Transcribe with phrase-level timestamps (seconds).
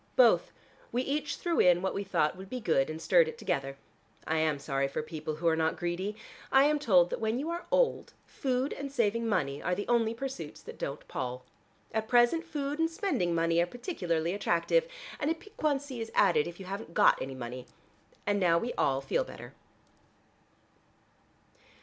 [0.15, 0.51] "Both.
[0.91, 3.77] We each threw in what we thought would be good, and stirred it together.
[4.25, 6.15] I am sorry for people who are not greedy.
[6.51, 10.15] I am told that when you are old, food and saving money are the only
[10.15, 11.45] pursuits that don't pall.
[11.93, 14.87] At present food and spending money are particularly attractive,
[15.19, 17.67] and a piquancy is added if you haven't got any money.
[18.25, 19.53] And now we all feel better."